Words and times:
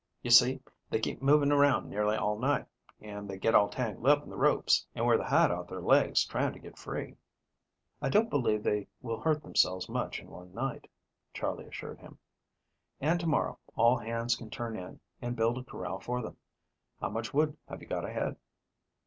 You 0.23 0.31
see, 0.31 0.61
they 0.89 0.99
keep 0.99 1.21
moving 1.21 1.51
around 1.51 1.87
nearly 1.87 2.15
all 2.17 2.35
night, 2.39 2.65
and 3.01 3.29
they 3.29 3.37
get 3.37 3.53
all 3.53 3.69
tangled 3.69 4.07
up 4.07 4.23
in 4.23 4.31
the 4.31 4.35
ropes 4.35 4.83
and 4.95 5.05
wear 5.05 5.15
the 5.15 5.27
hide 5.27 5.51
off 5.51 5.67
their 5.67 5.79
legs 5.79 6.25
trying 6.25 6.53
to 6.53 6.59
get 6.59 6.75
free." 6.79 7.17
"I 8.01 8.09
don't 8.09 8.27
believe 8.27 8.63
they 8.63 8.87
will 9.03 9.19
hurt 9.19 9.43
themselves 9.43 9.87
much 9.87 10.19
in 10.19 10.27
one 10.27 10.55
night," 10.55 10.89
Charley 11.35 11.65
assured 11.67 11.99
him, 11.99 12.17
"and 12.99 13.19
to 13.19 13.27
morrow 13.27 13.59
all 13.75 13.97
hands 13.99 14.35
can 14.35 14.49
turn 14.49 14.75
in 14.75 14.99
and 15.21 15.35
build 15.35 15.59
a 15.59 15.63
corral 15.63 15.99
for 15.99 16.23
them. 16.23 16.35
How 16.99 17.09
much 17.11 17.31
wood 17.31 17.55
have 17.67 17.79
you 17.83 17.87
got 17.87 18.03
ahead?" 18.03 18.37